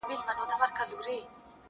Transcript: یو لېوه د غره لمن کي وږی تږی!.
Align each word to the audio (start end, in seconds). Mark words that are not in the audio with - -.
یو 0.03 0.07
لېوه 0.09 0.15
د 0.27 0.29
غره 0.37 0.49
لمن 0.49 0.71
کي 0.77 0.83
وږی 0.97 1.15
تږی!. 1.31 1.37